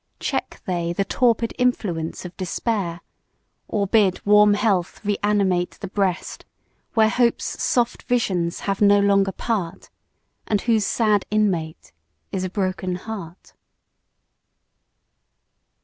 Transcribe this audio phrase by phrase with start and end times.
[0.19, 3.01] Check they the torpid influence of Despair,
[3.67, 6.43] Or bid warm Health re animate the breast;
[6.95, 9.91] Where Hope's soft visions have no longer part,
[10.47, 11.91] And whose sad inmate
[12.31, 13.53] is a broken heart?